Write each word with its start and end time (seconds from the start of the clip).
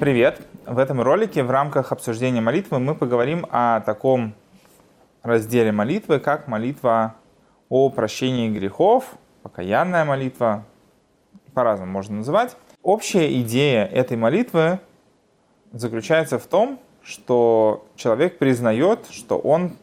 Привет! 0.00 0.40
В 0.64 0.78
этом 0.78 1.02
ролике 1.02 1.42
в 1.42 1.50
рамках 1.50 1.92
обсуждения 1.92 2.40
молитвы 2.40 2.78
мы 2.78 2.94
поговорим 2.94 3.46
о 3.50 3.82
таком 3.82 4.32
разделе 5.22 5.72
молитвы, 5.72 6.20
как 6.20 6.48
молитва 6.48 7.16
о 7.68 7.90
прощении 7.90 8.48
грехов, 8.48 9.04
покаянная 9.42 10.06
молитва, 10.06 10.64
по-разному 11.52 11.92
можно 11.92 12.16
называть. 12.16 12.56
Общая 12.82 13.30
идея 13.42 13.84
этой 13.84 14.16
молитвы 14.16 14.80
заключается 15.72 16.38
в 16.38 16.46
том, 16.46 16.80
что 17.02 17.86
человек 17.94 18.38
признает, 18.38 19.06
что 19.10 19.38
он 19.38 19.76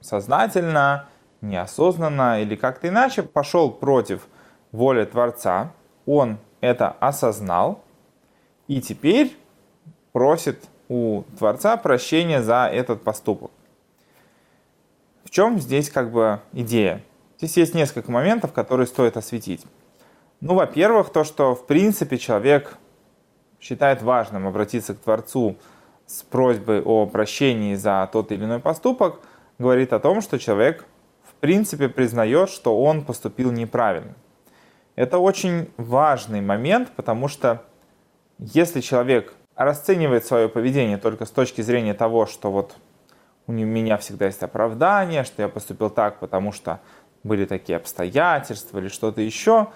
сознательно, 0.00 1.06
неосознанно 1.42 2.42
или 2.42 2.56
как-то 2.56 2.88
иначе 2.88 3.22
пошел 3.22 3.70
против 3.70 4.26
воли 4.72 5.04
Творца, 5.04 5.70
он 6.06 6.38
это 6.60 6.90
осознал, 6.98 7.84
и 8.68 8.80
теперь 8.80 9.36
просит 10.12 10.64
у 10.88 11.22
Творца 11.38 11.76
прощения 11.76 12.42
за 12.42 12.68
этот 12.72 13.02
поступок. 13.02 13.50
В 15.24 15.30
чем 15.30 15.58
здесь 15.58 15.90
как 15.90 16.10
бы 16.10 16.40
идея? 16.52 17.02
Здесь 17.38 17.56
есть 17.56 17.74
несколько 17.74 18.10
моментов, 18.10 18.52
которые 18.52 18.86
стоит 18.86 19.16
осветить. 19.16 19.64
Ну, 20.40 20.54
во-первых, 20.54 21.10
то, 21.10 21.24
что 21.24 21.54
в 21.54 21.66
принципе 21.66 22.18
человек 22.18 22.76
считает 23.60 24.02
важным 24.02 24.46
обратиться 24.46 24.94
к 24.94 24.98
Творцу 24.98 25.56
с 26.06 26.22
просьбой 26.22 26.82
о 26.82 27.06
прощении 27.06 27.74
за 27.74 28.08
тот 28.12 28.32
или 28.32 28.44
иной 28.44 28.58
поступок, 28.58 29.20
говорит 29.58 29.92
о 29.92 30.00
том, 30.00 30.20
что 30.20 30.38
человек 30.38 30.84
в 31.22 31.34
принципе 31.34 31.88
признает, 31.88 32.50
что 32.50 32.80
он 32.80 33.04
поступил 33.04 33.50
неправильно. 33.50 34.14
Это 34.94 35.18
очень 35.18 35.70
важный 35.76 36.40
момент, 36.40 36.90
потому 36.94 37.28
что 37.28 37.62
если 38.42 38.80
человек 38.80 39.34
расценивает 39.54 40.24
свое 40.24 40.48
поведение 40.48 40.98
только 40.98 41.26
с 41.26 41.30
точки 41.30 41.60
зрения 41.60 41.94
того, 41.94 42.26
что 42.26 42.50
вот 42.50 42.76
у 43.46 43.52
меня 43.52 43.96
всегда 43.98 44.26
есть 44.26 44.42
оправдание, 44.42 45.24
что 45.24 45.42
я 45.42 45.48
поступил 45.48 45.90
так, 45.90 46.18
потому 46.18 46.52
что 46.52 46.80
были 47.22 47.44
такие 47.44 47.76
обстоятельства 47.76 48.78
или 48.78 48.88
что-то 48.88 49.20
еще, 49.20 49.68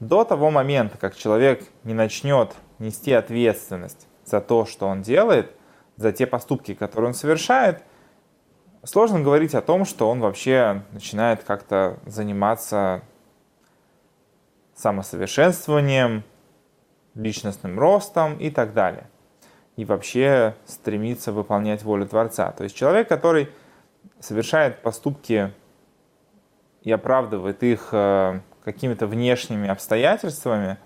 до 0.00 0.24
того 0.24 0.50
момента, 0.50 0.98
как 0.98 1.16
человек 1.16 1.64
не 1.84 1.94
начнет 1.94 2.54
нести 2.78 3.12
ответственность 3.12 4.06
за 4.24 4.40
то, 4.40 4.64
что 4.64 4.86
он 4.86 5.02
делает, 5.02 5.50
за 5.96 6.12
те 6.12 6.26
поступки, 6.26 6.74
которые 6.74 7.08
он 7.08 7.14
совершает, 7.14 7.82
сложно 8.82 9.20
говорить 9.20 9.54
о 9.54 9.60
том, 9.60 9.84
что 9.84 10.08
он 10.08 10.20
вообще 10.20 10.82
начинает 10.92 11.44
как-то 11.44 11.98
заниматься 12.06 13.02
самосовершенствованием, 14.74 16.24
личностным 17.14 17.78
ростом 17.78 18.36
и 18.38 18.50
так 18.50 18.74
далее. 18.74 19.08
И 19.76 19.84
вообще 19.84 20.54
стремиться 20.66 21.32
выполнять 21.32 21.82
волю 21.82 22.06
Творца. 22.06 22.52
То 22.52 22.64
есть 22.64 22.76
человек, 22.76 23.08
который 23.08 23.48
совершает 24.20 24.82
поступки 24.82 25.52
и 26.82 26.92
оправдывает 26.92 27.62
их 27.62 27.88
э, 27.92 28.40
какими-то 28.64 29.06
внешними 29.06 29.68
обстоятельствами, 29.68 30.78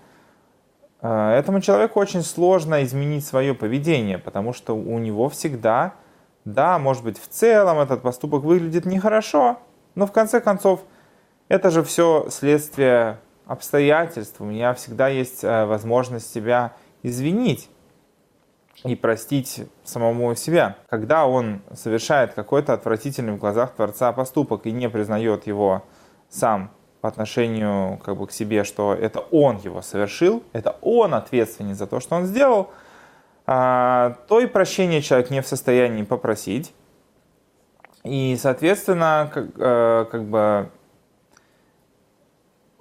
э, 1.01 1.31
этому 1.31 1.61
человеку 1.61 1.99
очень 1.99 2.23
сложно 2.23 2.83
изменить 2.83 3.25
свое 3.25 3.53
поведение, 3.53 4.17
потому 4.17 4.53
что 4.53 4.75
у 4.75 4.97
него 4.97 5.29
всегда, 5.29 5.93
да, 6.45 6.79
может 6.79 7.03
быть, 7.03 7.19
в 7.19 7.27
целом 7.27 7.79
этот 7.79 8.01
поступок 8.01 8.43
выглядит 8.43 8.85
нехорошо, 8.85 9.59
но 9.95 10.07
в 10.07 10.11
конце 10.11 10.41
концов 10.41 10.83
это 11.47 11.69
же 11.69 11.83
все 11.83 12.27
следствие 12.29 13.19
обстоятельств, 13.49 14.39
у 14.39 14.45
меня 14.45 14.75
всегда 14.75 15.07
есть 15.07 15.43
э, 15.43 15.65
возможность 15.65 16.31
себя 16.31 16.73
извинить 17.01 17.67
и 18.83 18.95
простить 18.95 19.65
самому 19.83 20.35
себя. 20.35 20.77
Когда 20.87 21.25
он 21.25 21.63
совершает 21.73 22.35
какой-то 22.35 22.73
отвратительный 22.73 23.33
в 23.33 23.37
глазах 23.37 23.73
Творца 23.73 24.13
поступок 24.13 24.67
и 24.67 24.71
не 24.71 24.87
признает 24.87 25.47
его 25.47 25.83
сам 26.29 26.69
по 27.01 27.09
отношению 27.09 27.97
как 27.97 28.17
бы, 28.17 28.27
к 28.27 28.31
себе, 28.31 28.63
что 28.63 28.93
это 28.93 29.21
он 29.31 29.57
его 29.57 29.81
совершил, 29.81 30.43
это 30.53 30.77
он 30.81 31.15
ответственен 31.15 31.73
за 31.73 31.87
то, 31.87 31.99
что 31.99 32.17
он 32.17 32.25
сделал, 32.25 32.69
а, 33.47 34.15
то 34.27 34.39
и 34.39 34.45
прощение 34.45 35.01
человек 35.01 35.31
не 35.31 35.41
в 35.41 35.47
состоянии 35.47 36.03
попросить. 36.03 36.71
И, 38.03 38.37
соответственно, 38.39 39.31
как, 39.33 39.45
э, 39.57 40.05
как 40.11 40.23
бы 40.25 40.69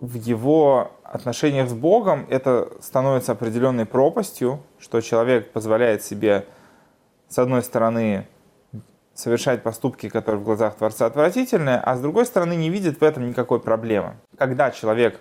в 0.01 0.15
его 0.15 0.93
отношениях 1.03 1.69
с 1.69 1.73
Богом 1.73 2.27
это 2.29 2.69
становится 2.81 3.33
определенной 3.33 3.87
пропастью, 3.87 4.61
что 4.79 5.01
человек 5.01 5.53
позволяет 5.53 6.03
себе, 6.03 6.47
с 7.29 7.39
одной 7.39 7.63
стороны, 7.63 8.27
совершать 9.15 9.63
поступки, 9.63 10.09
которые 10.09 10.41
в 10.41 10.45
глазах 10.45 10.77
Творца 10.77 11.07
отвратительные, 11.07 11.79
а 11.79 11.97
с 11.97 12.01
другой 12.01 12.25
стороны 12.27 12.55
не 12.55 12.71
видит 12.71 13.01
в 13.01 13.05
этом 13.05 13.29
никакой 13.29 13.59
проблемы. 13.59 14.17
Когда 14.37 14.71
человек 14.71 15.21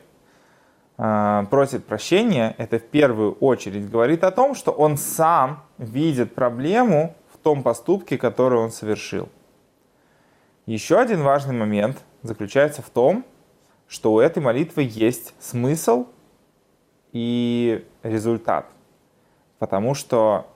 э, 0.99 1.45
просит 1.49 1.85
прощения, 1.85 2.53
это 2.59 2.77
в 2.77 2.83
первую 2.83 3.33
очередь 3.33 3.89
говорит 3.89 4.23
о 4.23 4.29
том, 4.29 4.53
что 4.53 4.71
он 4.71 4.97
сам 4.97 5.63
видит 5.79 6.35
проблему 6.35 7.15
в 7.33 7.39
том 7.39 7.63
поступке, 7.63 8.19
который 8.19 8.59
он 8.59 8.71
совершил. 8.71 9.29
Еще 10.67 10.99
один 10.99 11.23
важный 11.23 11.55
момент 11.55 11.97
заключается 12.21 12.83
в 12.83 12.89
том, 12.91 13.25
что 13.88 14.14
у 14.14 14.20
этой 14.20 14.42
молитвы 14.44 14.84
есть 14.90 15.34
смысл 15.40 16.08
и 17.14 17.86
результат. 18.03 18.66
Потому 19.59 19.94
что 19.96 20.48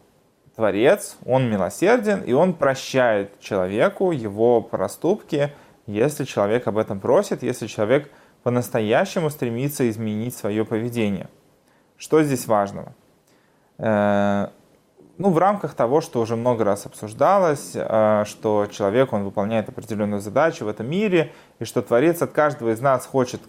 Творец, 0.56 1.18
Он 1.26 1.50
милосерден, 1.50 2.22
и 2.22 2.34
Он 2.34 2.54
прощает 2.54 3.40
человеку 3.40 4.12
его 4.12 4.62
проступки, 4.62 5.52
если 5.88 6.26
человек 6.26 6.68
об 6.68 6.78
этом 6.78 7.00
просит, 7.00 7.42
если 7.42 7.68
человек 7.68 8.12
по-настоящему 8.44 9.30
стремится 9.30 9.90
изменить 9.90 10.36
свое 10.36 10.66
поведение. 10.66 11.30
Что 11.98 12.22
здесь 12.24 12.48
важного? 12.48 12.94
Ну, 15.22 15.30
в 15.30 15.38
рамках 15.38 15.76
того, 15.76 16.02
что 16.02 16.20
уже 16.20 16.36
много 16.36 16.64
раз 16.64 16.88
обсуждалось, 16.88 17.74
э, 17.76 18.24
что 18.26 18.66
человек, 18.72 19.14
он 19.14 19.24
выполняет 19.24 19.70
определенную 19.70 20.20
задачу 20.20 20.66
в 20.66 20.68
этом 20.68 20.90
мире, 20.90 21.32
и 21.60 21.64
что 21.64 21.84
Творец 21.84 22.24
от 22.24 22.32
каждого 22.32 22.72
из 22.72 22.82
нас 22.82 23.06
хочет 23.06 23.40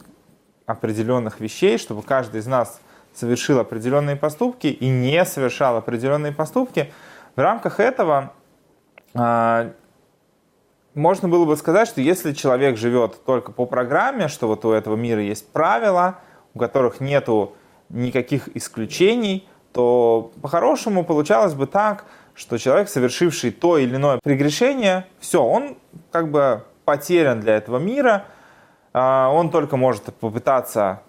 определенных 0.67 1.41
вещей, 1.41 1.79
чтобы 1.79 2.03
каждый 2.03 2.41
из 2.41 2.47
нас 2.47 2.79
совершил 3.15 3.59
определенные 3.59 4.17
поступки 4.17 4.67
и 4.67 4.87
не 4.87 5.25
совершал 5.25 5.79
определенные 5.79 6.31
поступки. 6.31 6.93
В 7.37 7.41
рамках 7.41 7.81
этого 7.81 8.35
э, 9.15 9.73
можно 10.93 11.29
было 11.31 11.47
бы 11.47 11.57
сказать, 11.57 11.89
что 11.89 12.03
если 12.03 12.33
человек 12.33 12.77
живет 12.77 13.25
только 13.25 13.51
по 13.51 13.65
программе, 13.65 14.29
что 14.29 14.47
вот 14.47 14.63
у 14.67 14.73
этого 14.73 14.95
мира 14.95 15.23
есть 15.23 15.51
правила, 15.51 16.19
у 16.53 16.59
которых 16.59 17.01
нету 17.01 17.55
никаких 17.89 18.55
исключений, 18.55 19.49
то 19.73 20.33
по-хорошему 20.43 21.05
получалось 21.05 21.55
бы 21.55 21.67
так, 21.67 22.05
что 22.35 22.59
человек, 22.59 22.89
совершивший 22.89 23.51
то 23.51 23.79
или 23.79 23.97
иное 23.97 24.19
прегрешение, 24.23 25.07
все, 25.21 25.43
он 25.43 25.77
как 26.11 26.31
бы 26.31 26.65
потерян 26.85 27.41
для 27.41 27.57
этого 27.57 27.79
мира, 27.79 28.25
а, 28.93 29.31
он 29.31 29.51
только 29.51 29.77
может 29.77 30.05
попытаться 30.15 31.03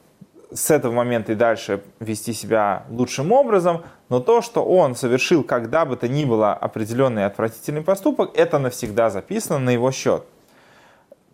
с 0.53 0.69
этого 0.69 0.93
момента 0.93 1.31
и 1.31 1.35
дальше 1.35 1.83
вести 1.99 2.33
себя 2.33 2.83
лучшим 2.89 3.31
образом, 3.31 3.83
но 4.09 4.19
то, 4.19 4.41
что 4.41 4.63
он 4.63 4.95
совершил 4.95 5.43
когда 5.43 5.85
бы 5.85 5.95
то 5.95 6.07
ни 6.07 6.25
было 6.25 6.53
определенный 6.53 7.25
отвратительный 7.25 7.81
поступок, 7.81 8.31
это 8.35 8.59
навсегда 8.59 9.09
записано 9.09 9.59
на 9.59 9.71
его 9.71 9.91
счет. 9.91 10.23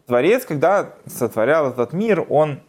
Творец, 0.08 0.46
когда 0.46 0.94
сотворял 1.06 1.70
этот 1.70 1.94
мир, 1.94 2.26
он 2.30 2.62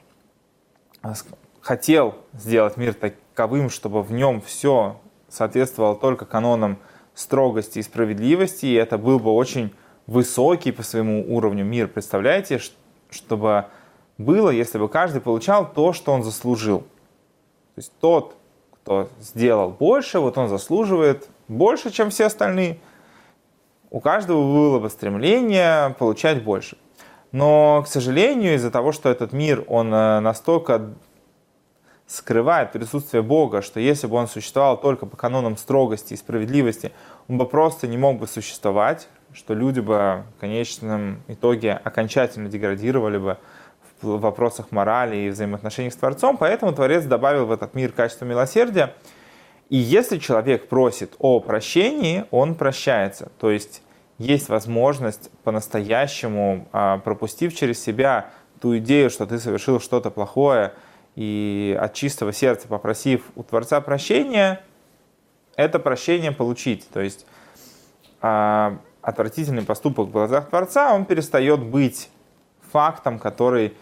хотел 1.60 2.16
сделать 2.34 2.76
мир 2.76 2.94
таковым, 3.40 3.70
чтобы 3.70 4.02
в 4.02 4.12
нем 4.12 4.42
все 4.42 5.00
соответствовало 5.31 5.96
только 5.96 6.26
канонам 6.26 6.76
строгости 7.14 7.78
и 7.78 7.82
справедливости, 7.82 8.66
и 8.66 8.75
это 8.75 8.98
был 8.98 9.19
бы 9.19 9.32
очень 9.32 9.72
высокий 10.06 10.72
по 10.72 10.82
своему 10.82 11.25
уровню 11.34 11.64
мир. 11.64 11.88
Представляете, 11.88 12.60
чтобы 13.08 13.64
было, 14.19 14.50
если 14.50 14.76
бы 14.76 14.90
каждый 14.90 15.22
получал 15.22 15.72
то, 15.72 15.94
что 15.94 16.12
он 16.12 16.22
заслужил. 16.22 16.81
То 16.81 17.78
есть 17.78 17.92
тот, 17.98 18.37
кто 18.75 19.08
сделал 19.20 19.70
больше, 19.70 20.19
вот 20.19 20.37
он 20.37 20.50
заслуживает 20.50 21.26
больше, 21.48 21.90
чем 21.90 22.10
все 22.10 22.26
остальные. 22.26 22.78
У 23.90 24.00
каждого 24.00 24.42
было 24.42 24.81
бы 24.81 24.90
стремление 24.90 25.96
получать 25.98 26.44
больше. 26.44 26.76
Но, 27.32 27.82
к 27.84 27.88
сожалению, 27.88 28.56
из-за 28.56 28.70
того, 28.70 28.92
что 28.92 29.08
этот 29.08 29.32
мир, 29.32 29.64
он 29.66 29.94
э, 29.94 30.20
настолько 30.20 30.90
скрывает 32.10 32.72
присутствие 32.72 33.22
Бога, 33.22 33.62
что 33.62 33.78
если 33.78 34.08
бы 34.08 34.16
он 34.16 34.26
существовал 34.26 34.80
только 34.80 35.06
по 35.06 35.16
канонам 35.16 35.56
строгости 35.56 36.14
и 36.14 36.16
справедливости, 36.16 36.90
он 37.28 37.38
бы 37.38 37.46
просто 37.46 37.86
не 37.86 37.96
мог 37.96 38.18
бы 38.18 38.26
существовать, 38.26 39.08
что 39.32 39.54
люди 39.54 39.78
бы 39.78 40.24
в 40.36 40.40
конечном 40.40 41.22
итоге 41.28 41.72
окончательно 41.72 42.48
деградировали 42.48 43.18
бы 43.18 43.38
в 44.02 44.18
вопросах 44.18 44.72
морали 44.72 45.16
и 45.16 45.28
взаимоотношений 45.28 45.90
с 45.90 45.96
Творцом, 45.96 46.36
поэтому 46.36 46.72
Творец 46.72 47.04
добавил 47.04 47.46
в 47.46 47.52
этот 47.52 47.74
мир 47.74 47.92
качество 47.92 48.24
милосердия. 48.24 48.92
И 49.68 49.76
если 49.76 50.18
человек 50.18 50.68
просит 50.68 51.14
о 51.20 51.38
прощении, 51.38 52.24
он 52.32 52.56
прощается. 52.56 53.30
То 53.38 53.52
есть 53.52 53.82
есть 54.18 54.48
возможность 54.48 55.30
по-настоящему, 55.44 56.66
а, 56.72 56.98
пропустив 56.98 57.54
через 57.54 57.80
себя 57.80 58.30
ту 58.60 58.76
идею, 58.78 59.10
что 59.10 59.26
ты 59.26 59.38
совершил 59.38 59.78
что-то 59.78 60.10
плохое, 60.10 60.72
и 61.16 61.76
от 61.80 61.94
чистого 61.94 62.32
сердца 62.32 62.68
попросив 62.68 63.22
у 63.36 63.42
Творца 63.42 63.80
прощения, 63.80 64.62
это 65.56 65.78
прощение 65.78 66.32
получить. 66.32 66.88
То 66.90 67.00
есть 67.00 67.26
а, 68.20 68.78
отвратительный 69.02 69.62
поступок 69.62 70.08
в 70.08 70.12
глазах 70.12 70.48
Творца, 70.48 70.94
он 70.94 71.04
перестает 71.04 71.62
быть 71.62 72.10
фактом, 72.70 73.18
который 73.18 73.74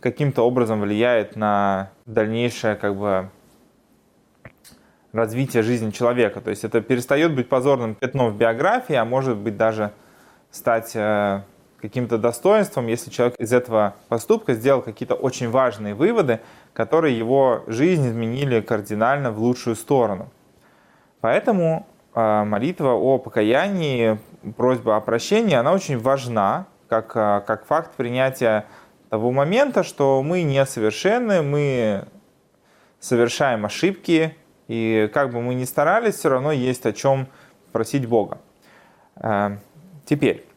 каким-то 0.00 0.42
образом 0.42 0.80
влияет 0.80 1.36
на 1.36 1.90
дальнейшее 2.06 2.76
как 2.76 2.96
бы 2.96 3.30
развитие 5.12 5.62
жизни 5.62 5.90
человека. 5.90 6.40
То 6.40 6.50
есть 6.50 6.64
это 6.64 6.80
перестает 6.80 7.34
быть 7.34 7.48
позорным 7.48 7.94
пятном 7.94 8.30
в 8.30 8.36
биографии, 8.36 8.94
а 8.94 9.04
может 9.04 9.36
быть 9.36 9.56
даже 9.56 9.92
стать 10.50 10.92
э, 10.94 11.42
каким-то 11.80 12.18
достоинством, 12.18 12.88
если 12.88 13.10
человек 13.10 13.36
из 13.38 13.52
этого 13.52 13.94
поступка 14.08 14.54
сделал 14.54 14.82
какие-то 14.82 15.14
очень 15.14 15.48
важные 15.50 15.94
выводы, 15.94 16.40
которые 16.72 17.16
его 17.16 17.62
жизнь 17.66 18.08
изменили 18.08 18.60
кардинально 18.60 19.30
в 19.30 19.38
лучшую 19.38 19.76
сторону. 19.76 20.28
Поэтому 21.20 21.86
э, 22.14 22.44
молитва 22.44 22.92
о 22.92 23.18
покаянии, 23.18 24.18
просьба 24.56 24.96
о 24.96 25.00
прощении, 25.00 25.54
она 25.54 25.72
очень 25.72 25.98
важна, 25.98 26.66
как, 26.88 27.12
э, 27.14 27.42
как 27.46 27.66
факт 27.66 27.94
принятия 27.94 28.66
того 29.08 29.30
момента, 29.30 29.82
что 29.82 30.22
мы 30.22 30.42
несовершенны, 30.42 31.42
мы 31.42 32.04
совершаем 33.00 33.64
ошибки, 33.64 34.36
и 34.66 35.10
как 35.14 35.32
бы 35.32 35.40
мы 35.40 35.54
ни 35.54 35.64
старались, 35.64 36.16
все 36.16 36.28
равно 36.28 36.52
есть 36.52 36.86
о 36.86 36.92
чем 36.92 37.28
просить 37.72 38.06
Бога. 38.06 38.38
Э, 39.16 39.58
теперь, 40.04 40.47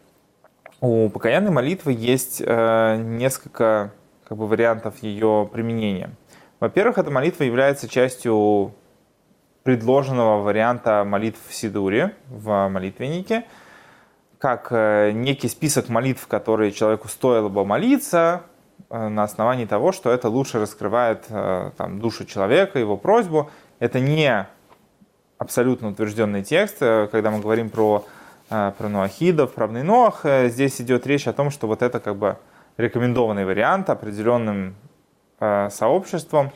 у 0.81 1.09
покаянной 1.09 1.51
молитвы 1.51 1.93
есть 1.93 2.41
э, 2.45 2.97
несколько 2.97 3.93
как 4.27 4.37
бы, 4.37 4.47
вариантов 4.47 5.01
ее 5.01 5.49
применения. 5.51 6.11
Во-первых, 6.59 6.97
эта 6.97 7.09
молитва 7.09 7.43
является 7.43 7.87
частью 7.87 8.73
предложенного 9.63 10.41
варианта 10.41 11.03
молитв 11.05 11.39
в 11.47 11.53
Сидуре, 11.53 12.15
в 12.27 12.67
молитвеннике, 12.67 13.45
как 14.37 14.67
э, 14.71 15.11
некий 15.11 15.47
список 15.47 15.87
молитв, 15.87 16.27
которые 16.27 16.71
человеку 16.71 17.07
стоило 17.07 17.47
бы 17.47 17.63
молиться, 17.65 18.43
на 18.89 19.23
основании 19.23 19.65
того, 19.65 19.93
что 19.93 20.11
это 20.11 20.27
лучше 20.27 20.59
раскрывает 20.59 21.25
там, 21.77 22.01
душу 22.01 22.25
человека, 22.25 22.77
его 22.77 22.97
просьбу, 22.97 23.49
это 23.79 24.01
не 24.01 24.47
абсолютно 25.41 25.89
утвержденный 25.89 26.43
текст. 26.43 26.77
Э, 26.81 27.07
когда 27.11 27.31
мы 27.31 27.39
говорим 27.39 27.71
про, 27.71 28.05
э, 28.05 28.20
про 28.51 28.89
Ноахидов, 28.89 29.53
про 29.53 29.67
Бнейноах, 29.67 30.25
э, 30.25 30.49
здесь 30.49 30.79
идет 30.81 31.07
речь 31.07 31.27
о 31.27 31.33
том, 31.33 31.51
что 31.51 31.67
вот 31.67 31.81
это 31.81 31.99
как 31.99 32.15
бы 32.17 32.37
рекомендованный 32.77 33.45
вариант 33.45 33.89
определенным 33.89 34.75
сообществом. 35.39 36.51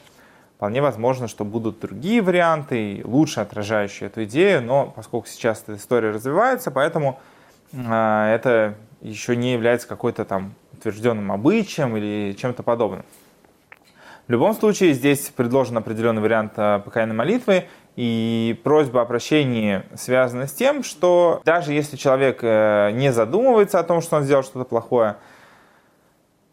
Вполне 0.58 0.82
возможно, 0.82 1.28
что 1.28 1.44
будут 1.44 1.80
другие 1.80 2.22
варианты, 2.22 3.02
лучше 3.04 3.40
отражающие 3.40 4.08
эту 4.08 4.26
идею, 4.26 4.62
но 4.62 4.94
поскольку 4.96 5.28
сейчас 5.28 5.64
эта 5.64 5.76
история 5.76 6.12
развивается, 6.12 6.70
поэтому 6.70 7.20
это 7.74 8.76
еще 9.02 9.36
не 9.36 9.54
является 9.54 9.88
какой-то 9.88 10.24
там 10.24 10.54
утвержденным 10.74 11.32
обычаем 11.32 11.98
или 11.98 12.34
чем-то 12.34 12.62
подобным. 12.62 13.04
В 14.28 14.32
любом 14.32 14.54
случае, 14.56 14.94
здесь 14.94 15.32
предложен 15.36 15.78
определенный 15.78 16.22
вариант 16.22 16.54
э, 16.58 16.80
покаянной 16.84 17.14
молитвы, 17.14 17.66
и 17.96 18.60
просьба 18.64 19.02
о 19.02 19.06
прощении 19.06 19.84
связана 19.96 20.48
с 20.48 20.54
тем, 20.54 20.84
что 20.84 21.42
даже 21.46 21.74
если 21.74 21.96
человек 21.96 22.40
э, 22.42 22.92
не 22.94 23.12
задумывается 23.12 23.80
о 23.80 23.84
том, 23.84 24.02
что 24.02 24.18
он 24.18 24.24
сделал 24.24 24.44
что-то 24.44 24.66
плохое, 24.66 25.18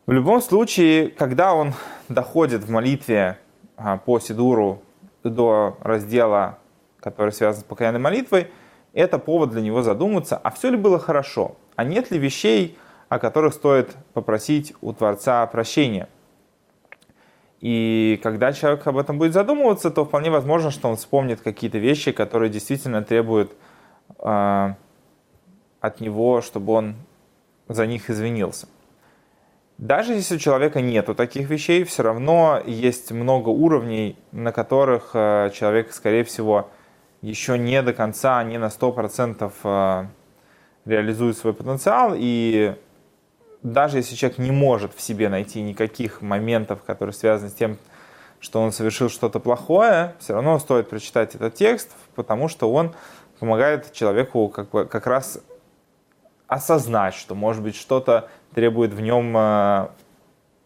в 0.06 0.12
любом 0.12 0.40
случае, 0.40 1.08
когда 1.08 1.54
он 1.54 1.74
доходит 2.08 2.62
в 2.64 2.70
молитве 2.70 3.38
а, 3.76 3.98
по 3.98 4.18
Сидуру 4.18 4.82
до 5.22 5.76
раздела, 5.80 6.58
который 7.00 7.32
связан 7.32 7.62
с 7.62 7.64
покаянной 7.64 8.00
молитвой, 8.00 8.50
это 8.92 9.18
повод 9.18 9.50
для 9.50 9.62
него 9.62 9.82
задуматься, 9.82 10.36
а 10.36 10.50
все 10.50 10.70
ли 10.70 10.76
было 10.76 10.98
хорошо, 10.98 11.56
а 11.76 11.84
нет 11.84 12.10
ли 12.10 12.18
вещей, 12.18 12.76
о 13.08 13.18
которых 13.18 13.54
стоит 13.54 13.94
попросить 14.12 14.74
у 14.80 14.92
Творца 14.92 15.46
прощения– 15.46 16.08
и 17.62 18.18
когда 18.24 18.52
человек 18.52 18.84
об 18.88 18.98
этом 18.98 19.18
будет 19.18 19.32
задумываться, 19.32 19.92
то 19.92 20.04
вполне 20.04 20.30
возможно, 20.30 20.72
что 20.72 20.88
он 20.88 20.96
вспомнит 20.96 21.40
какие-то 21.40 21.78
вещи, 21.78 22.10
которые 22.10 22.50
действительно 22.50 23.04
требуют 23.04 23.52
э, 24.18 24.74
от 25.80 26.00
него, 26.00 26.40
чтобы 26.40 26.72
он 26.72 26.96
за 27.68 27.86
них 27.86 28.10
извинился. 28.10 28.66
Даже 29.78 30.14
если 30.14 30.34
у 30.34 30.38
человека 30.40 30.80
нету 30.80 31.14
таких 31.14 31.48
вещей, 31.50 31.84
все 31.84 32.02
равно 32.02 32.60
есть 32.66 33.12
много 33.12 33.50
уровней, 33.50 34.18
на 34.32 34.50
которых 34.50 35.12
э, 35.14 35.50
человек, 35.54 35.92
скорее 35.92 36.24
всего, 36.24 36.68
еще 37.20 37.56
не 37.56 37.80
до 37.82 37.92
конца, 37.92 38.42
не 38.42 38.58
на 38.58 38.66
100% 38.66 39.52
э, 39.62 40.06
реализует 40.84 41.38
свой 41.38 41.54
потенциал, 41.54 42.14
и 42.16 42.74
даже 43.62 43.98
если 43.98 44.14
человек 44.16 44.38
не 44.38 44.50
может 44.50 44.94
в 44.94 45.00
себе 45.00 45.28
найти 45.28 45.62
никаких 45.62 46.20
моментов, 46.20 46.82
которые 46.82 47.14
связаны 47.14 47.50
с 47.50 47.54
тем, 47.54 47.78
что 48.40 48.60
он 48.60 48.72
совершил 48.72 49.08
что-то 49.08 49.38
плохое, 49.38 50.14
все 50.18 50.34
равно 50.34 50.58
стоит 50.58 50.90
прочитать 50.90 51.34
этот 51.34 51.54
текст, 51.54 51.92
потому 52.16 52.48
что 52.48 52.72
он 52.72 52.92
помогает 53.38 53.92
человеку 53.92 54.48
как, 54.48 54.70
бы, 54.70 54.84
как 54.86 55.06
раз 55.06 55.38
осознать, 56.48 57.14
что, 57.14 57.34
может 57.34 57.62
быть, 57.62 57.76
что-то 57.76 58.28
требует 58.54 58.92
в 58.92 59.00
нем 59.00 59.36
э, 59.36 59.88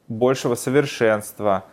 большего 0.08 0.54
совершенства, 0.54 1.64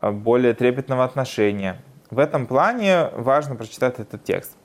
э, 0.00 0.10
более 0.10 0.52
трепетного 0.52 1.04
отношения. 1.04 1.80
В 2.10 2.18
этом 2.18 2.46
плане 2.46 3.08
важно 3.14 3.56
прочитать 3.56 3.98
этот 3.98 4.24
текст. 4.24 4.56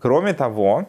Кроме 0.00 0.34
того, 0.34 0.88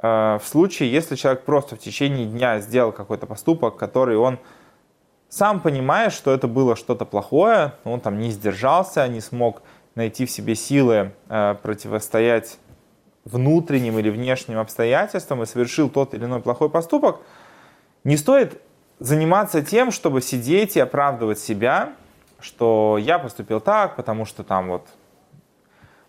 в 0.00 0.42
случае, 0.44 0.92
если 0.92 1.16
человек 1.16 1.44
просто 1.44 1.74
в 1.74 1.80
течение 1.80 2.26
дня 2.26 2.60
сделал 2.60 2.92
какой-то 2.92 3.26
поступок, 3.26 3.76
который 3.76 4.16
он 4.16 4.38
сам 5.28 5.60
понимает, 5.60 6.12
что 6.12 6.32
это 6.32 6.46
было 6.46 6.76
что-то 6.76 7.04
плохое, 7.04 7.74
он 7.84 8.00
там 8.00 8.18
не 8.18 8.30
сдержался, 8.30 9.06
не 9.08 9.20
смог 9.20 9.62
найти 9.94 10.24
в 10.24 10.30
себе 10.30 10.54
силы 10.54 11.12
э, 11.28 11.56
противостоять 11.62 12.58
внутренним 13.24 13.98
или 13.98 14.08
внешним 14.08 14.58
обстоятельствам 14.58 15.42
и 15.42 15.46
совершил 15.46 15.90
тот 15.90 16.14
или 16.14 16.24
иной 16.24 16.40
плохой 16.40 16.70
поступок, 16.70 17.20
не 18.04 18.16
стоит 18.16 18.60
заниматься 19.00 19.62
тем, 19.62 19.90
чтобы 19.90 20.22
сидеть 20.22 20.76
и 20.76 20.80
оправдывать 20.80 21.38
себя, 21.38 21.92
что 22.40 22.96
я 22.98 23.18
поступил 23.18 23.60
так, 23.60 23.96
потому 23.96 24.24
что 24.24 24.44
там 24.44 24.68
вот 24.68 24.86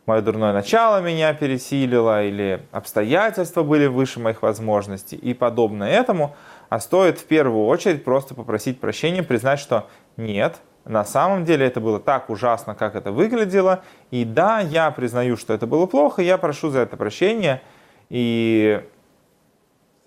мое 0.09 0.21
дурное 0.21 0.53
начало 0.53 1.01
меня 1.01 1.33
пересилило, 1.35 2.23
или 2.25 2.63
обстоятельства 2.71 3.61
были 3.61 3.85
выше 3.85 4.19
моих 4.19 4.41
возможностей 4.41 5.15
и 5.15 5.35
подобное 5.35 5.89
этому, 5.91 6.35
а 6.69 6.79
стоит 6.79 7.19
в 7.19 7.25
первую 7.25 7.67
очередь 7.67 8.03
просто 8.03 8.33
попросить 8.33 8.79
прощения, 8.79 9.21
признать, 9.21 9.59
что 9.59 9.87
нет, 10.17 10.57
на 10.83 11.05
самом 11.05 11.45
деле 11.45 11.67
это 11.67 11.79
было 11.79 11.99
так 11.99 12.31
ужасно, 12.31 12.73
как 12.73 12.95
это 12.95 13.11
выглядело, 13.11 13.83
и 14.09 14.25
да, 14.25 14.61
я 14.61 14.89
признаю, 14.89 15.37
что 15.37 15.53
это 15.53 15.67
было 15.67 15.85
плохо, 15.85 16.23
я 16.23 16.39
прошу 16.39 16.71
за 16.71 16.79
это 16.79 16.97
прощения, 16.97 17.61
и 18.09 18.81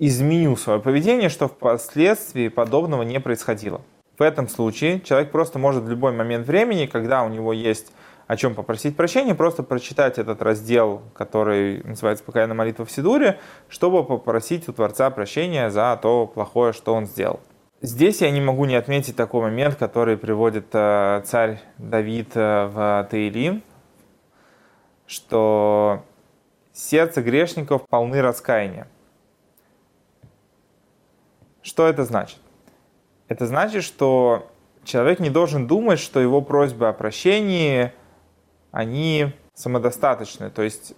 изменю 0.01 0.57
свое 0.57 0.81
поведение, 0.81 1.29
что 1.29 1.47
впоследствии 1.47 2.49
подобного 2.49 3.05
не 3.05 3.21
происходило. 3.21 3.81
В 4.19 4.23
этом 4.23 4.49
случае 4.49 5.01
человек 5.01 5.31
просто 5.31 5.61
может 5.61 5.85
в 5.85 5.89
любой 5.89 6.11
момент 6.13 6.45
времени, 6.49 6.87
когда 6.87 7.23
у 7.23 7.29
него 7.29 7.53
есть 7.53 7.93
о 8.26 8.37
чем 8.37 8.55
попросить 8.55 8.97
прощения, 8.97 9.35
просто 9.35 9.62
прочитать 9.62 10.19
этот 10.19 10.43
раздел, 10.43 11.02
который 11.14 11.83
называется 11.85 12.25
«Покаянная 12.25 12.57
молитва 12.57 12.85
в 12.85 12.91
Сидуре», 12.91 13.38
чтобы 13.69 14.05
попросить 14.05 14.69
у 14.69 14.73
Творца 14.73 15.11
прощения 15.11 15.71
за 15.71 15.99
то 16.00 16.26
плохое, 16.26 16.73
что 16.73 16.95
он 16.95 17.07
сделал. 17.07 17.41
Здесь 17.81 18.21
я 18.21 18.31
не 18.31 18.41
могу 18.41 18.64
не 18.64 18.76
отметить 18.76 19.17
такой 19.17 19.43
момент, 19.43 19.75
который 19.75 20.17
приводит 20.17 20.67
э, 20.73 21.23
царь 21.25 21.61
Давид 21.79 22.31
э, 22.37 22.67
в 22.67 23.09
Таилим, 23.11 23.62
что 25.07 26.05
сердце 26.73 27.23
грешников 27.23 27.83
полны 27.88 28.23
раскаяния. 28.23 28.87
Что 31.62 31.88
это 31.88 32.05
значит? 32.05 32.38
Это 33.26 33.47
значит, 33.47 33.83
что 33.83 34.49
человек 34.85 35.19
не 35.21 35.31
должен 35.31 35.67
думать, 35.67 35.99
что 35.99 36.21
его 36.21 36.41
просьба 36.41 36.91
о 36.91 36.93
прощении 36.93 37.93
они 38.73 39.33
самодостаточны. 39.55 40.50
То 40.50 40.62
есть 40.62 40.95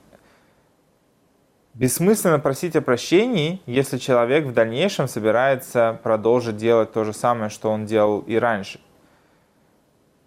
бессмысленно 1.75 2.39
просить 2.39 2.77
о 2.77 2.81
прощении, 2.81 3.61
если 3.67 3.99
человек 3.99 4.47
в 4.47 4.55
дальнейшем 4.55 5.09
собирается 5.09 5.99
продолжить 6.03 6.57
делать 6.57 6.93
то 6.93 7.05
же 7.05 7.13
самое, 7.13 7.51
что 7.51 7.71
он 7.71 7.85
делал 7.85 8.21
и 8.21 8.37
раньше. 8.37 8.81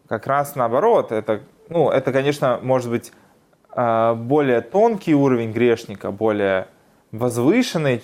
Как 0.08 0.28
раз 0.28 0.56
наоборот, 0.56 1.12
это, 1.12 1.42
ну, 1.70 1.90
это, 1.90 2.14
конечно, 2.14 2.60
может 2.62 2.90
быть 2.90 3.12
э, 3.76 4.14
более 4.14 4.62
тонкий 4.62 5.16
уровень 5.16 5.52
грешника, 5.52 6.12
более 6.12 6.68
возвышенный, 7.12 8.04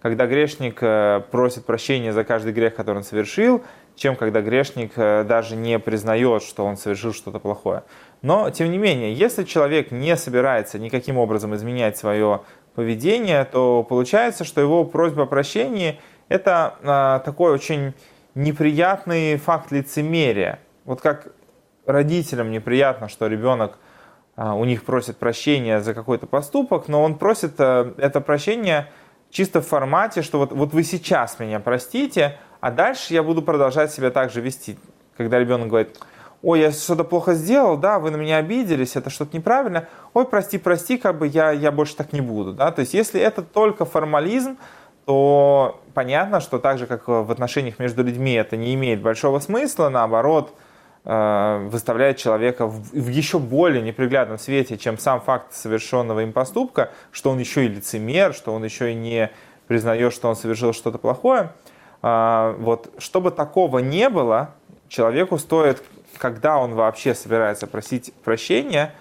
когда 0.00 0.26
грешник 0.26 0.82
э, 0.82 1.22
просит 1.30 1.64
прощения 1.64 2.12
за 2.12 2.24
каждый 2.24 2.52
грех, 2.52 2.74
который 2.74 2.98
он 2.98 3.04
совершил, 3.04 3.62
чем 3.96 4.16
когда 4.16 4.40
грешник 4.40 4.92
э, 4.96 5.24
даже 5.24 5.56
не 5.56 5.78
признает, 5.78 6.42
что 6.42 6.64
он 6.64 6.76
совершил 6.76 7.12
что-то 7.12 7.38
плохое. 7.38 7.84
Но, 8.22 8.50
тем 8.50 8.70
не 8.70 8.78
менее, 8.78 9.12
если 9.12 9.44
человек 9.44 9.90
не 9.90 10.16
собирается 10.16 10.78
никаким 10.78 11.18
образом 11.18 11.54
изменять 11.54 11.96
свое 11.96 12.42
поведение, 12.74 13.44
то 13.44 13.82
получается, 13.82 14.44
что 14.44 14.60
его 14.60 14.84
просьба 14.84 15.24
о 15.24 15.26
прощении– 15.26 16.00
это 16.28 16.76
а, 16.82 17.18
такой 17.20 17.52
очень 17.52 17.92
неприятный 18.34 19.36
факт 19.36 19.70
лицемерия. 19.70 20.60
Вот 20.84 21.00
как 21.00 21.32
родителям 21.84 22.50
неприятно, 22.50 23.08
что 23.08 23.26
ребенок 23.26 23.78
а, 24.36 24.54
у 24.54 24.64
них 24.64 24.84
просит 24.84 25.18
прощения 25.18 25.80
за 25.80 25.94
какой-то 25.94 26.26
поступок, 26.26 26.88
но 26.88 27.02
он 27.02 27.18
просит 27.18 27.54
а, 27.58 27.94
это 27.98 28.20
прощение 28.20 28.88
чисто 29.30 29.60
в 29.60 29.66
формате, 29.66 30.22
что 30.22 30.38
вот, 30.38 30.52
вот 30.52 30.72
вы 30.72 30.82
сейчас 30.84 31.38
меня 31.38 31.60
простите, 31.60 32.38
а 32.62 32.70
дальше 32.70 33.12
я 33.12 33.24
буду 33.24 33.42
продолжать 33.42 33.92
себя 33.92 34.12
так 34.12 34.30
же 34.30 34.40
вести. 34.40 34.78
Когда 35.16 35.40
ребенок 35.40 35.66
говорит, 35.66 35.98
ой, 36.42 36.60
я 36.60 36.70
что-то 36.70 37.02
плохо 37.02 37.34
сделал, 37.34 37.76
да, 37.76 37.98
вы 37.98 38.12
на 38.12 38.16
меня 38.16 38.36
обиделись, 38.36 38.94
это 38.94 39.10
что-то 39.10 39.36
неправильно, 39.36 39.88
ой, 40.14 40.24
прости, 40.24 40.58
прости, 40.58 40.96
как 40.96 41.18
бы 41.18 41.26
я, 41.26 41.50
я 41.50 41.72
больше 41.72 41.96
так 41.96 42.12
не 42.12 42.20
буду, 42.20 42.52
да, 42.52 42.70
то 42.70 42.80
есть 42.80 42.94
если 42.94 43.20
это 43.20 43.42
только 43.42 43.84
формализм, 43.84 44.56
то 45.06 45.80
понятно, 45.92 46.38
что 46.38 46.60
так 46.60 46.78
же, 46.78 46.86
как 46.86 47.08
в 47.08 47.30
отношениях 47.32 47.80
между 47.80 48.04
людьми 48.04 48.32
это 48.32 48.56
не 48.56 48.74
имеет 48.74 49.02
большого 49.02 49.40
смысла, 49.40 49.88
наоборот, 49.88 50.54
э, 51.04 51.68
выставляет 51.68 52.18
человека 52.18 52.68
в, 52.68 52.92
в 52.92 53.08
еще 53.08 53.40
более 53.40 53.82
неприглядном 53.82 54.38
свете, 54.38 54.78
чем 54.78 54.98
сам 54.98 55.20
факт 55.20 55.52
совершенного 55.52 56.20
им 56.20 56.32
поступка, 56.32 56.92
что 57.10 57.30
он 57.30 57.40
еще 57.40 57.64
и 57.64 57.68
лицемер, 57.68 58.32
что 58.32 58.54
он 58.54 58.62
еще 58.62 58.92
и 58.92 58.94
не 58.94 59.32
признает, 59.66 60.12
что 60.12 60.28
он 60.28 60.36
совершил 60.36 60.72
что-то 60.72 60.98
плохое. 60.98 61.50
А, 62.02 62.56
вот, 62.58 62.92
чтобы 62.98 63.30
такого 63.30 63.78
не 63.78 64.08
было, 64.08 64.50
человеку 64.88 65.38
стоит 65.38 65.82
когда 66.18 66.58
он 66.58 66.74
вообще 66.74 67.14
собирается 67.14 67.66
просить 67.66 68.12
прощения, 68.24 68.94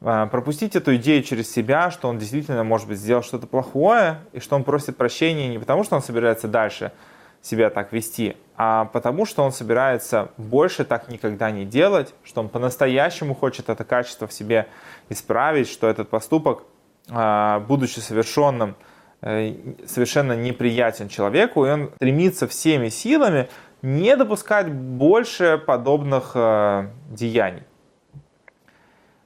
а, 0.00 0.26
пропустить 0.26 0.76
эту 0.76 0.96
идею 0.96 1.22
через 1.22 1.50
себя, 1.50 1.90
что 1.90 2.08
он 2.08 2.18
действительно, 2.18 2.64
может 2.64 2.88
быть, 2.88 2.98
сделал 2.98 3.22
что-то 3.22 3.46
плохое, 3.46 4.18
и 4.32 4.40
что 4.40 4.56
он 4.56 4.64
просит 4.64 4.96
прощения 4.96 5.48
не 5.48 5.58
потому, 5.58 5.84
что 5.84 5.96
он 5.96 6.02
собирается 6.02 6.48
дальше 6.48 6.92
себя 7.40 7.70
так 7.70 7.92
вести, 7.92 8.36
а 8.56 8.86
потому, 8.86 9.26
что 9.26 9.42
он 9.42 9.52
собирается 9.52 10.30
больше 10.36 10.84
так 10.84 11.08
никогда 11.08 11.50
не 11.50 11.64
делать, 11.64 12.14
что 12.22 12.40
он 12.40 12.48
по-настоящему 12.48 13.34
хочет 13.34 13.68
это 13.68 13.84
качество 13.84 14.28
в 14.28 14.32
себе 14.32 14.68
исправить, 15.08 15.68
что 15.68 15.88
этот 15.88 16.08
поступок, 16.08 16.64
а, 17.08 17.60
будучи 17.60 17.98
совершенным, 17.98 18.76
совершенно 19.22 20.32
неприятен 20.32 21.08
человеку, 21.08 21.64
и 21.64 21.70
он 21.70 21.90
стремится 21.96 22.48
всеми 22.48 22.88
силами 22.88 23.48
не 23.80 24.16
допускать 24.16 24.72
больше 24.72 25.62
подобных 25.64 26.32
э, 26.34 26.88
деяний. 27.10 27.62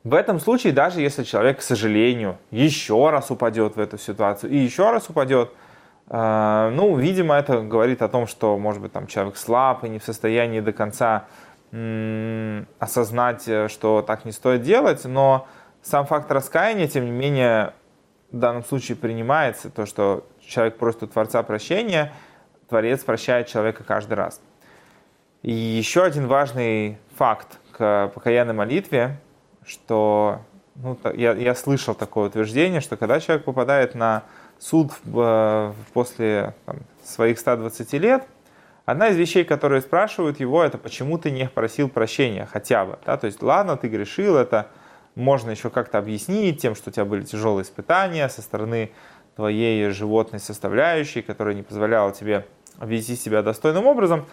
В 0.04 0.14
этом 0.14 0.38
случае, 0.38 0.72
даже 0.72 1.00
если 1.00 1.24
человек, 1.24 1.58
к 1.58 1.62
сожалению, 1.62 2.38
еще 2.50 3.10
раз 3.10 3.30
упадет 3.30 3.76
в 3.76 3.80
эту 3.80 3.98
ситуацию 3.98 4.52
и 4.52 4.56
еще 4.56 4.90
раз 4.90 5.08
упадет, 5.10 5.50
э, 6.08 6.70
ну, 6.74 6.96
видимо, 6.96 7.34
это 7.34 7.62
говорит 7.62 8.02
о 8.02 8.08
том, 8.08 8.26
что, 8.26 8.58
может 8.58 8.82
быть, 8.82 8.92
там 8.92 9.06
человек 9.06 9.36
слаб 9.36 9.84
и 9.84 9.88
не 9.88 9.98
в 9.98 10.04
состоянии 10.04 10.60
до 10.60 10.72
конца 10.72 11.24
осознать, 12.78 13.48
э, 13.48 13.68
что 13.68 14.02
так 14.02 14.24
не 14.24 14.32
стоит 14.32 14.62
делать, 14.62 15.04
но 15.04 15.46
сам 15.82 16.06
факт 16.06 16.30
раскаяния, 16.30 16.86
тем 16.86 17.04
не 17.04 17.10
менее, 17.10 17.72
в 18.32 18.38
данном 18.38 18.64
случае 18.64 18.96
принимается, 18.96 19.70
то, 19.70 19.86
что 19.86 20.26
человек 20.40 20.76
просит 20.78 21.02
у 21.04 21.06
Творца 21.06 21.42
прощения– 21.42 22.12
Творец 22.68 23.04
прощает 23.04 23.46
человека 23.46 23.84
каждый 23.84 24.14
раз. 24.14 24.40
И 25.42 25.52
еще 25.52 26.02
один 26.02 26.26
важный 26.26 26.98
факт 27.16 27.58
к 27.72 28.10
покаянной 28.14 28.54
молитве, 28.54 29.18
что 29.64 30.40
ну, 30.74 30.98
я, 31.14 31.32
я 31.32 31.54
слышал 31.54 31.94
такое 31.94 32.28
утверждение, 32.28 32.80
что 32.80 32.96
когда 32.96 33.20
человек 33.20 33.44
попадает 33.44 33.94
на 33.94 34.24
суд 34.58 34.90
э, 35.04 35.72
после 35.92 36.54
там, 36.64 36.78
своих 37.04 37.38
120 37.38 37.92
лет, 37.94 38.24
одна 38.84 39.08
из 39.08 39.16
вещей, 39.16 39.44
которые 39.44 39.80
спрашивают 39.82 40.40
его, 40.40 40.64
это 40.64 40.78
почему 40.78 41.18
ты 41.18 41.30
не 41.30 41.48
просил 41.48 41.88
прощения 41.88 42.48
хотя 42.50 42.84
бы. 42.84 42.98
Да? 43.06 43.16
То 43.16 43.26
есть, 43.26 43.42
ладно, 43.42 43.76
ты 43.76 43.88
грешил, 43.88 44.36
это 44.36 44.68
можно 45.16 45.50
еще 45.50 45.70
как-то 45.70 45.98
объяснить 45.98 46.62
тем, 46.62 46.76
что 46.76 46.90
у 46.90 46.92
тебя 46.92 47.04
были 47.04 47.22
тяжелые 47.22 47.64
испытания 47.64 48.28
со 48.28 48.42
стороны 48.42 48.92
твоей 49.34 49.90
животной 49.90 50.38
составляющей, 50.38 51.22
которая 51.22 51.54
не 51.54 51.62
позволяла 51.62 52.12
тебе 52.12 52.46
вести 52.80 53.16
себя 53.16 53.42
достойным 53.42 53.86
образом, 53.86 54.26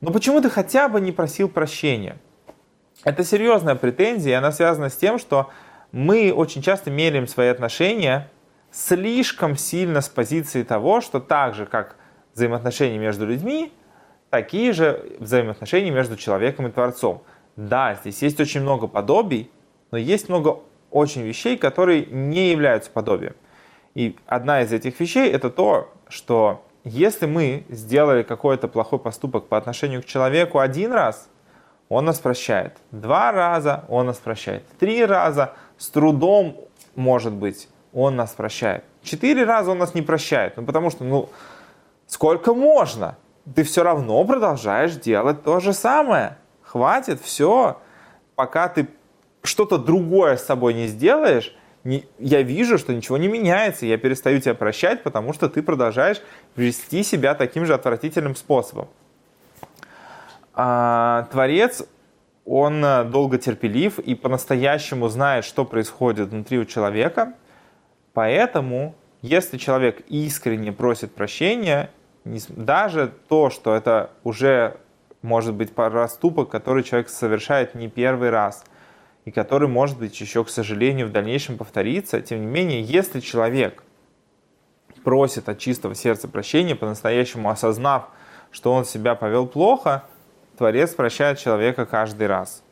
но 0.00 0.12
почему 0.12 0.40
ты 0.40 0.48
хотя 0.48 0.88
бы 0.88 1.00
не 1.00 1.12
просил 1.12 1.48
прощения? 1.48 2.16
Это 3.04 3.24
серьезная 3.24 3.74
претензия, 3.74 4.32
и 4.32 4.34
она 4.34 4.52
связана 4.52 4.90
с 4.90 4.96
тем, 4.96 5.18
что 5.18 5.50
мы 5.90 6.32
очень 6.32 6.62
часто 6.62 6.90
меряем 6.90 7.26
свои 7.26 7.48
отношения 7.48 8.30
слишком 8.70 9.56
сильно 9.56 10.00
с 10.00 10.08
позиции 10.08 10.62
того, 10.62 11.00
что 11.00 11.18
так 11.18 11.54
же, 11.54 11.66
как 11.66 11.96
взаимоотношения 12.34 12.98
между 12.98 13.26
людьми, 13.26 13.72
такие 14.28 14.72
же 14.72 15.16
взаимоотношения 15.18 15.90
между 15.90 16.16
человеком 16.16 16.66
и 16.66 16.70
Творцом. 16.70 17.22
Да, 17.56 17.94
здесь 18.00 18.22
есть 18.22 18.38
очень 18.38 18.60
много 18.60 18.86
подобий, 18.86 19.50
но 19.90 19.98
есть 19.98 20.28
много 20.28 20.60
очень 20.90 21.22
вещей, 21.22 21.56
которые 21.56 22.06
не 22.06 22.50
являются 22.50 22.90
подобием. 22.90 23.34
И 23.94 24.16
одна 24.26 24.62
из 24.62 24.72
этих 24.72 24.98
вещей 25.00 25.30
это 25.30 25.50
то, 25.50 25.92
что 26.08 26.64
если 26.84 27.26
мы 27.26 27.64
сделали 27.68 28.22
какой-то 28.22 28.68
плохой 28.68 28.98
поступок 28.98 29.48
по 29.48 29.56
отношению 29.56 30.02
к 30.02 30.06
человеку 30.06 30.58
один 30.58 30.92
раз, 30.92 31.28
он 31.88 32.04
нас 32.04 32.18
прощает. 32.18 32.76
Два 32.90 33.32
раза 33.32 33.84
он 33.88 34.06
нас 34.06 34.18
прощает. 34.18 34.64
Три 34.78 35.04
раза 35.04 35.54
с 35.76 35.88
трудом, 35.90 36.56
может 36.94 37.32
быть, 37.32 37.68
он 37.92 38.16
нас 38.16 38.30
прощает. 38.30 38.84
Четыре 39.02 39.44
раза 39.44 39.72
он 39.72 39.78
нас 39.78 39.94
не 39.94 40.02
прощает. 40.02 40.56
Ну, 40.56 40.64
потому 40.64 40.90
что, 40.90 41.04
ну, 41.04 41.28
сколько 42.06 42.54
можно? 42.54 43.16
Ты 43.54 43.64
все 43.64 43.82
равно 43.82 44.22
продолжаешь 44.24 44.94
делать 44.94 45.42
то 45.42 45.58
же 45.58 45.72
самое. 45.72 46.36
Хватит, 46.62 47.20
все. 47.20 47.80
Пока 48.36 48.68
ты 48.68 48.88
что-то 49.42 49.78
другое 49.78 50.36
с 50.36 50.44
собой 50.44 50.74
не 50.74 50.86
сделаешь, 50.86 51.54
не, 51.84 52.04
я 52.18 52.42
вижу, 52.42 52.76
что 52.76 52.92
ничего 52.92 53.16
не 53.16 53.28
меняется, 53.28 53.86
я 53.86 53.96
перестаю 53.96 54.40
тебя 54.40 54.54
прощать, 54.54 55.02
потому 55.02 55.32
что 55.32 55.48
ты 55.48 55.62
продолжаешь 55.62 56.20
вести 56.56 57.02
себя 57.02 57.34
таким 57.34 57.64
же 57.64 57.72
отвратительным 57.72 58.36
способом. 58.36 58.88
А, 60.52 61.26
творец, 61.32 61.82
он 62.44 62.84
э, 62.84 63.04
долго 63.04 63.38
терпелив 63.38 63.98
и 63.98 64.14
по-настоящему 64.14 65.08
знает, 65.08 65.44
что 65.44 65.64
происходит 65.64 66.28
внутри 66.28 66.58
у 66.58 66.66
человека, 66.66 67.34
поэтому, 68.12 68.94
если 69.22 69.56
человек 69.56 70.02
искренне 70.08 70.72
просит 70.72 71.14
прощения, 71.14 71.90
даже 72.24 73.10
то, 73.28 73.48
что 73.48 73.74
это 73.74 74.10
уже 74.22 74.76
может 75.22 75.54
быть 75.54 75.72
проступок, 75.72 76.50
который 76.50 76.82
человек 76.82 77.08
совершает 77.08 77.74
не 77.74 77.88
первый 77.88 78.28
раз– 78.28 78.64
и 79.24 79.30
который, 79.30 79.68
может 79.68 79.98
быть, 79.98 80.18
еще, 80.20 80.44
к 80.44 80.48
сожалению, 80.48 81.08
в 81.08 81.12
дальнейшем 81.12 81.58
повторится. 81.58 82.20
Тем 82.20 82.40
не 82.40 82.46
менее, 82.46 82.82
если 82.82 83.20
человек 83.20 83.82
просит 85.04 85.48
от 85.48 85.58
чистого 85.58 85.94
сердца 85.94 86.28
прощения, 86.28 86.74
по-настоящему 86.74 87.50
осознав, 87.50 88.08
что 88.50 88.72
он 88.72 88.84
себя 88.84 89.14
повел 89.14 89.46
плохо, 89.46 90.04
Творец 90.58 90.94
прощает 90.94 91.38
человека 91.38 91.86
каждый 91.86 92.26
раз. 92.26 92.62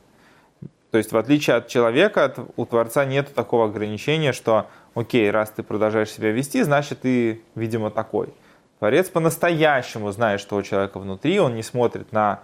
То 0.91 0.99
есть, 0.99 1.13
в 1.13 1.17
отличие 1.17 1.57
от 1.57 1.69
человека, 1.69 2.35
у 2.57 2.65
Творца 2.65 3.05
нет 3.05 3.35
такого 3.35 3.67
ограничения, 3.67 4.33
что, 4.33 4.69
окей, 4.95 5.31
раз 5.31 5.51
ты 5.51 5.63
продолжаешь 5.63 6.11
себя 6.11 6.31
вести, 6.31 6.63
значит, 6.63 7.03
ты, 7.03 7.43
видимо, 7.55 7.91
такой. 7.91 8.33
Творец 8.79 9.09
по-настоящему 9.09 10.11
знает, 10.13 10.41
что 10.41 10.57
у 10.57 10.63
человека 10.63 10.99
внутри, 10.99 11.39
он 11.41 11.55
не 11.55 11.63
смотрит 11.63 12.13
на 12.13 12.41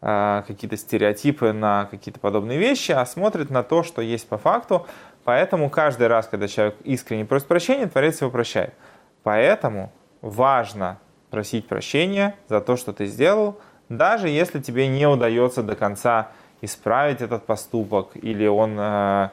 какие-то 0.00 0.76
стереотипы 0.76 1.52
на 1.52 1.86
какие-то 1.86 2.20
подобные 2.20 2.58
вещи, 2.58 2.92
а 2.92 3.04
смотрит 3.06 3.50
на 3.50 3.62
то, 3.62 3.82
что 3.82 4.02
есть 4.02 4.28
по 4.28 4.38
факту. 4.38 4.86
Поэтому 5.24 5.70
каждый 5.70 6.06
раз, 6.06 6.28
когда 6.28 6.46
человек 6.46 6.76
искренне 6.84 7.24
просит 7.24 7.48
прощения, 7.48 7.86
Творец 7.86 8.20
его 8.20 8.30
прощает. 8.30 8.74
Поэтому 9.22 9.92
важно 10.20 10.98
просить 11.30 11.66
прощения 11.66 12.36
за 12.48 12.60
то, 12.60 12.76
что 12.76 12.92
ты 12.92 13.06
сделал, 13.06 13.58
даже 13.88 14.28
если 14.28 14.60
тебе 14.60 14.88
не 14.88 15.06
удается 15.06 15.62
до 15.62 15.74
конца 15.76 16.28
исправить 16.60 17.20
этот 17.20 17.44
поступок, 17.44 18.10
или 18.14 18.46
он, 18.46 18.76
э, 18.78 19.28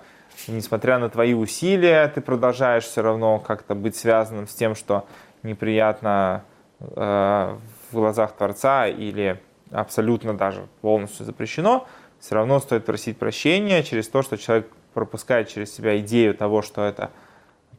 несмотря 0.47 0.99
на 0.99 1.09
твои 1.09 1.33
усилия, 1.33 2.07
ты 2.07 2.21
продолжаешь 2.21 2.83
все 2.83 3.01
равно 3.01 3.39
как-то 3.39 3.75
быть 3.75 3.95
связанным 3.95 4.47
с 4.47 4.53
тем, 4.53 4.75
что 4.75 5.05
неприятно 5.41 6.43
э, 6.79 7.55
в 7.91 7.95
глазах 7.95 8.33
Творца, 8.33 8.87
или 8.87 9.39
абсолютно 9.73 10.35
даже 10.35 10.67
полностью 10.81 11.25
запрещено, 11.25 11.87
все 12.19 12.35
равно 12.35 12.59
стоит 12.59 12.85
просить 12.85 13.17
прощения 13.17 13.83
через 13.83 14.07
то, 14.07 14.21
что 14.21 14.37
человек 14.37 14.67
пропускает 14.93 15.49
через 15.49 15.73
себя 15.75 15.99
идею 15.99 16.33
того, 16.35 16.61
что 16.61 16.85
это 16.85 17.11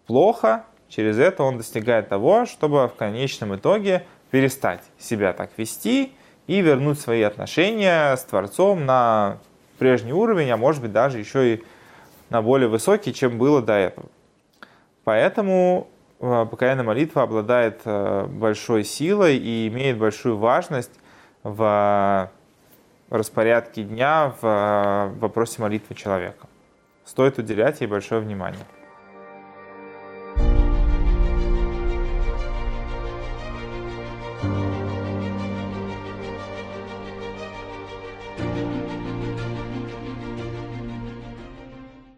плохо, 0.07 0.65
через 0.89 1.19
это 1.19 1.43
он 1.43 1.57
достигает 1.57 2.09
того, 2.09 2.45
чтобы 2.47 2.89
в 2.89 2.95
конечном 2.95 3.57
итоге 3.57 4.05
перестать 4.31 4.83
себя 4.99 5.33
так 5.33 5.51
вести 5.57 6.13
и 6.47 6.61
вернуть 6.61 7.01
свои 7.01 7.23
отношения 7.23 8.15
с 8.17 8.25
Творцом 8.25 8.85
на 8.85 9.39
прежний 9.79 10.13
уровень, 10.13 10.51
а 10.51 10.57
может 10.57 10.83
быть 10.83 10.93
даже 10.93 11.19
еще 11.19 11.55
и 11.55 11.65
на 12.31 12.43
более 12.43 12.69
высокий, 12.69 13.15
чем 13.15 13.39
было 13.39 13.63
до 13.63 13.75
этого. 13.75 14.07
Поэтому 15.05 15.89
э, 16.21 16.47
покаянная 16.51 16.85
молитва 16.85 17.23
обладает 17.23 17.83
э, 17.85 18.27
большой 18.27 18.85
силой 18.85 19.37
и 19.37 19.69
имеет 19.69 19.99
большую 19.99 20.37
важность 20.37 20.93
в 21.45 22.31
распорядке 23.11 23.85
дня 23.85 24.35
в 24.41 24.47
э, 24.47 25.19
вопросе 25.21 25.63
молитвы 25.63 25.95
человека. 25.95 26.49
Стоит 27.05 27.39
уделять 27.39 27.81
ей 27.81 27.87
большое 27.87 28.21
внимание. 28.21 28.65